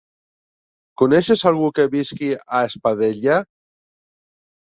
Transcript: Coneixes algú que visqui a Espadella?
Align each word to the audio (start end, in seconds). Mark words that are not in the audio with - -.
Coneixes 1.01 1.43
algú 1.49 1.69
que 1.79 1.85
visqui 1.95 2.29
a 2.61 2.63
Espadella? 2.71 3.37